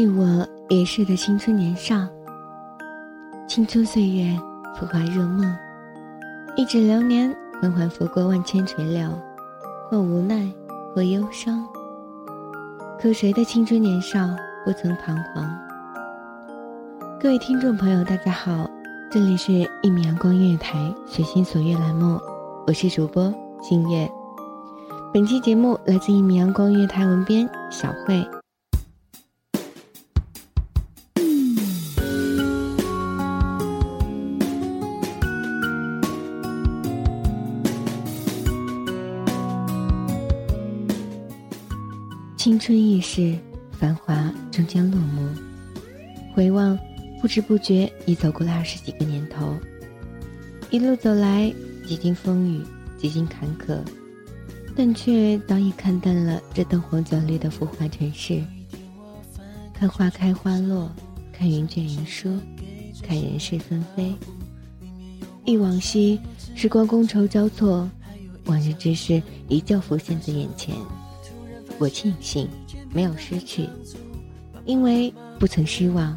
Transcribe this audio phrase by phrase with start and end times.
[0.00, 1.94] 致我也是的青春年少，
[3.46, 4.34] 青春岁月，
[4.74, 5.54] 浮华若梦，
[6.56, 9.10] 一指流年，缓缓拂过万千垂柳，
[9.90, 10.50] 或无奈，
[10.94, 11.62] 或忧伤。
[12.98, 14.26] 可谁的青春年少
[14.64, 15.54] 不曾彷徨？
[17.20, 18.66] 各位听众朋友，大家好，
[19.10, 22.18] 这里是《一米阳光音乐台》随心所欲栏目，
[22.66, 24.10] 我是主播星月。
[25.12, 28.26] 本期节目来自一米阳光音乐台文编小慧。
[42.40, 43.36] 青春易逝，
[43.70, 45.28] 繁华终将落幕。
[46.32, 46.78] 回望，
[47.20, 49.54] 不知不觉已走过了二十几个年头。
[50.70, 51.52] 一路走来，
[51.86, 52.62] 几经风雨，
[52.96, 53.78] 几经坎坷，
[54.74, 58.42] 但却早已看淡了这灯红酒绿的浮华尘世。
[59.74, 60.90] 看花开花落，
[61.34, 62.40] 看云卷云舒，
[63.02, 64.14] 看人事纷飞。
[65.44, 66.18] 忆往昔，
[66.54, 67.86] 时光觥筹交错，
[68.46, 70.74] 往日之事依旧浮现在眼前。
[71.80, 72.46] 我庆幸
[72.92, 73.66] 没有失去，
[74.66, 76.14] 因为不曾失望，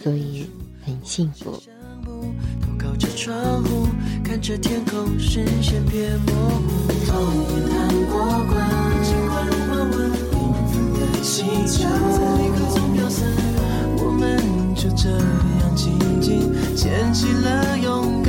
[0.00, 0.46] 所以
[0.84, 1.60] 很幸福。
[2.04, 3.88] 头靠着窗户，
[4.22, 6.62] 看着天空，视线变模糊。
[13.98, 18.21] 我们就这样静静牵起了勇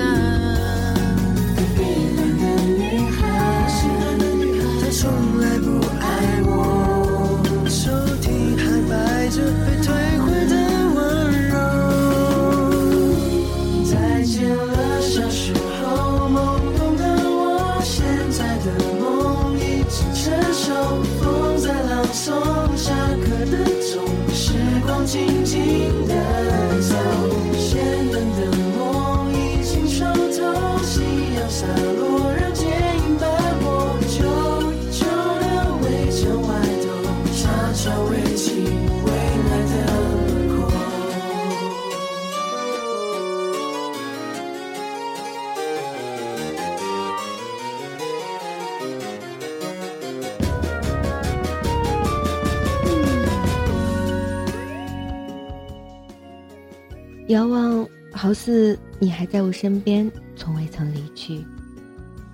[57.29, 61.41] 遥望，好似你还在我身边，从未曾离去。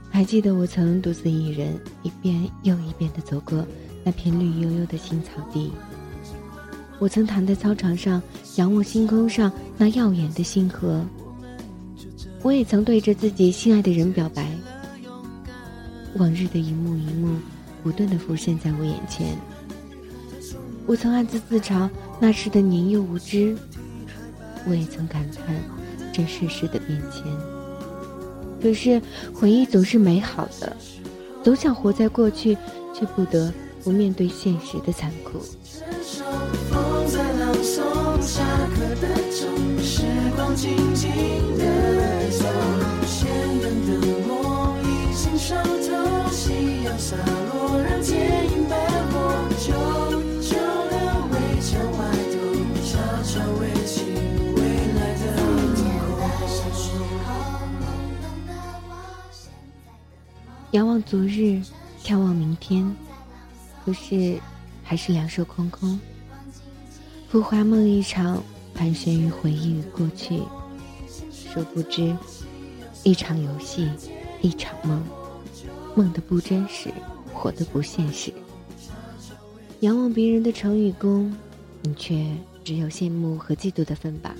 [0.09, 3.63] 还记得我曾独自一人，一遍又一遍地走过
[4.03, 5.71] 那片绿油油的青草地。
[6.97, 8.19] 我曾躺在操场上，
[8.55, 11.05] 仰望星空上那耀眼的星河。
[12.41, 14.49] 我也曾对着自己心爱的人表白。
[16.15, 17.37] 往日的一幕一幕，
[17.83, 19.37] 不断地浮现在我眼前。
[20.87, 21.87] 我曾暗自自嘲
[22.19, 23.55] 那时的年幼无知。
[24.67, 25.55] 我也曾感叹
[26.11, 27.23] 这世事的变迁。
[28.61, 29.01] 可是
[29.33, 30.75] 回忆总是美好的，
[31.43, 32.57] 总想活在过去，
[32.93, 33.53] 却不得
[33.83, 35.39] 不面对现实的残酷。
[35.63, 36.23] 成熟，
[36.69, 38.43] 风在朗诵下
[38.75, 39.47] 课的钟，
[39.81, 40.03] 时
[40.35, 41.09] 光静静
[41.57, 41.63] 的
[42.31, 42.45] 走。
[43.05, 43.29] 鲜
[43.61, 43.91] 嫩的
[44.27, 44.29] 梦
[44.83, 44.85] 已
[45.15, 47.15] 经熟透，夕阳洒
[47.53, 47.58] 落，
[60.71, 61.63] 仰望昨日，
[62.03, 62.95] 眺望明天，
[63.83, 64.39] 可是
[64.83, 65.99] 还是两手空空。
[67.27, 68.43] 浮华梦一场，
[68.75, 70.39] 盘旋于回忆与过去。
[71.31, 72.15] 殊不知，
[73.03, 73.89] 一场游戏，
[74.41, 75.03] 一场梦，
[75.95, 76.93] 梦的不真实，
[77.33, 78.31] 活的不现实。
[79.79, 81.35] 仰望别人的成与功，
[81.81, 82.27] 你却
[82.63, 84.35] 只有羡慕和嫉妒的份吧。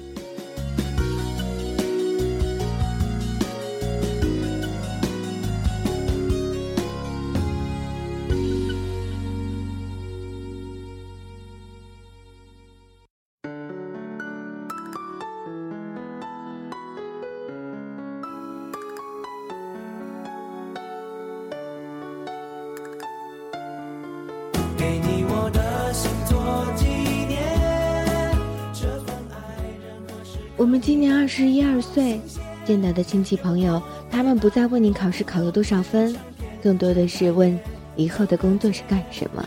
[30.60, 32.20] 我们今年二十一二岁，
[32.66, 36.14] 见到的亲戚朋友，他们不再问你考试考了多少分，
[36.62, 37.58] 更多的是问
[37.96, 39.42] 以后的工作是干什么。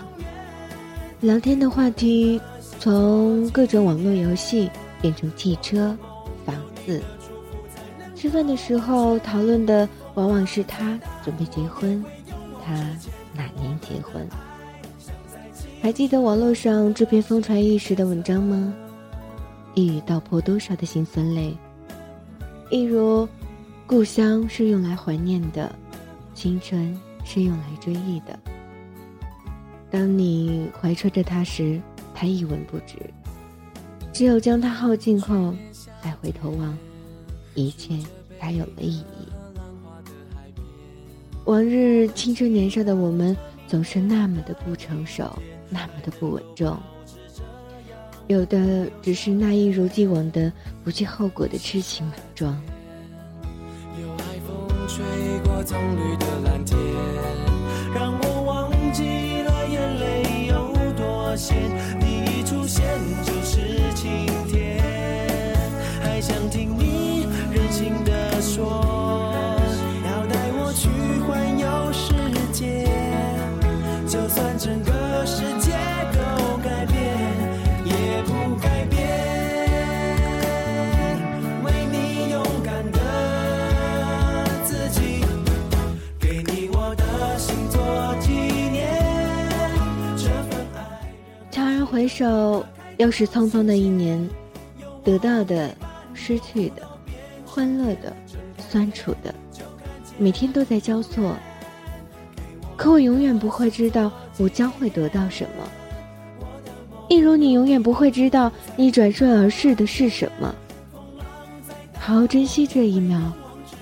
[1.21, 2.41] 聊天的话题
[2.81, 4.71] 从各种网络游戏
[5.03, 5.95] 变成汽车、
[6.47, 6.57] 房
[6.87, 7.03] 子。
[8.17, 12.03] 吃饭的时候讨论的往往是他准备结婚，
[12.65, 12.73] 他
[13.35, 14.27] 哪年结婚？
[15.83, 18.73] 还记得网络上这篇疯传一时的文章吗？
[19.75, 21.57] 一语道破多少的辛酸泪。
[22.71, 23.29] 一如，
[23.87, 25.75] 故乡是用来怀念的，
[26.35, 28.39] 青春是用来追忆的。
[29.91, 31.81] 当你怀揣着它时，
[32.15, 32.97] 它一文不值；
[34.13, 35.55] 只有将它耗尽后，
[36.03, 36.77] 再回头望，
[37.55, 37.99] 一切
[38.41, 39.29] 才有了意义。
[41.45, 43.37] 往日青春年少的我们，
[43.67, 45.31] 总是那么的不成熟，
[45.69, 46.79] 那么的不稳重。
[48.33, 50.51] 有的只是那一如既往的
[50.83, 52.59] 不计后果的痴情莽撞。
[54.01, 55.05] 有海风吹
[55.45, 56.79] 过棕榈的蓝天，
[92.23, 92.65] 然回首，
[92.99, 94.29] 又是匆匆的一年，
[95.03, 95.75] 得到的、
[96.15, 96.83] 失去的、
[97.45, 98.15] 欢乐的、
[98.59, 99.35] 酸楚的，
[100.19, 101.35] 每天都在交错。
[102.77, 105.69] 可我永远不会知道，我将会得到什么。
[107.09, 110.55] 一如你永远不会知道，你转瞬而逝的是什么。
[111.99, 113.21] 好好珍惜这一秒，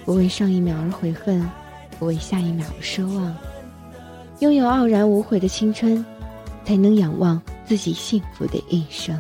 [0.07, 1.47] 不为上一秒而悔恨，
[1.99, 3.35] 不为下一秒而奢望。
[4.41, 6.05] 拥有傲然无悔的青春，
[6.65, 7.41] 才能仰望
[7.71, 9.17] 自己幸福的一生。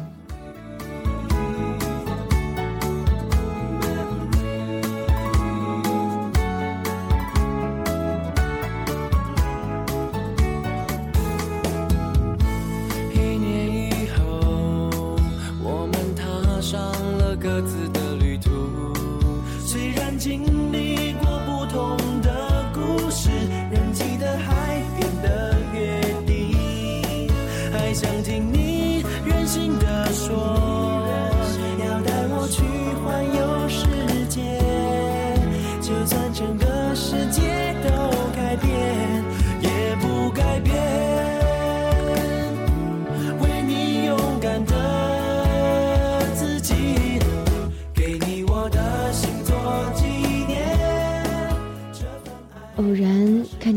[13.15, 14.21] 一年以后，
[15.63, 16.81] 我们踏上
[17.19, 18.51] 了各自的旅途。
[19.65, 21.97] 虽然经历过不同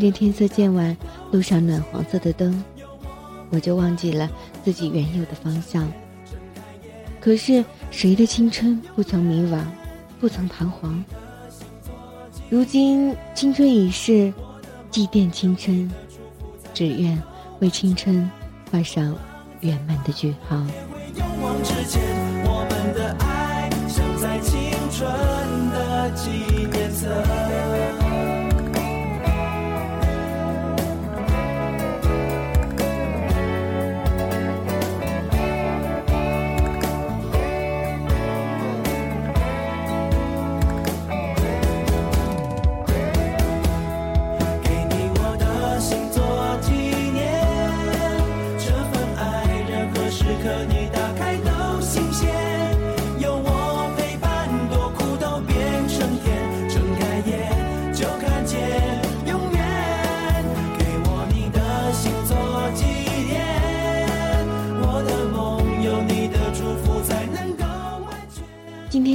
[0.03, 0.97] 见天色渐晚，
[1.31, 2.61] 路上暖黄色的灯，
[3.51, 4.29] 我就忘记了
[4.61, 5.89] 自己原有的方向。
[7.21, 9.61] 可是谁的青春不曾迷惘，
[10.19, 11.01] 不曾彷徨？
[12.49, 14.33] 如今青春已逝，
[14.91, 15.89] 祭奠青春，
[16.73, 17.17] 只愿
[17.59, 18.29] 为青春
[18.69, 19.15] 画上
[19.61, 20.57] 圆满的句号。
[21.15, 22.01] 勇往直前，
[22.43, 25.09] 我们的爱像在青春
[25.71, 26.29] 的纪
[26.77, 27.52] 念册。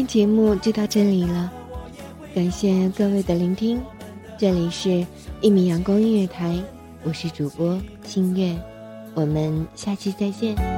[0.09, 1.53] 节目就到这里了，
[2.35, 3.79] 感谢各位的聆听。
[4.38, 5.07] 这里是
[5.43, 6.59] 一米阳光音乐台，
[7.05, 8.57] 我是主播星月，
[9.12, 10.77] 我们下期再见。